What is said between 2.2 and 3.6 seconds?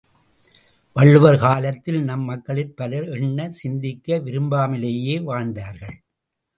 மக்களிற் பலர் எண்ண